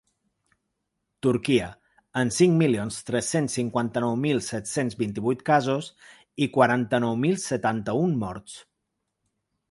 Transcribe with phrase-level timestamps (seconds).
[1.25, 1.65] Turquia,
[2.21, 5.89] amb cinc milions tres-cents cinquanta-nou mil set-cents vint-i-vuit casos
[6.47, 8.57] i quaranta-nou mil setanta-un morts.